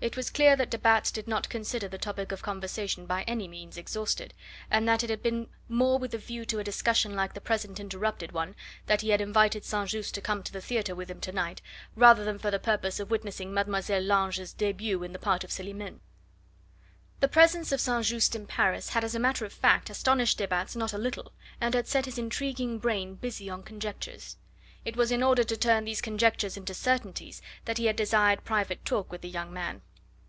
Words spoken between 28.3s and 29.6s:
private talk with the young